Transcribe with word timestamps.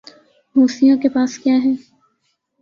حوثیوں 0.55 0.97
کے 1.01 1.09
پاس 1.09 1.37
کیا 1.39 1.53
ہے؟ 1.65 1.73